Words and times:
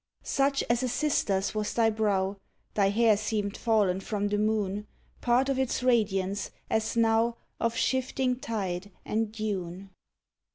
Such 0.23 0.63
as 0.67 0.81
a 0.81 0.87
sister's 0.87 1.53
was 1.53 1.75
thy 1.75 1.91
brow; 1.91 2.37
Thy 2.73 2.89
hair 2.89 3.15
seemed 3.15 3.55
fallen 3.55 3.99
from 3.99 4.29
the 4.29 4.39
moon 4.39 4.87
Part 5.21 5.47
of 5.47 5.59
its 5.59 5.83
radiance, 5.83 6.49
as 6.71 6.97
now 6.97 7.37
Of 7.59 7.75
shifting 7.75 8.39
tide 8.39 8.89
and 9.05 9.31
dune. 9.31 9.91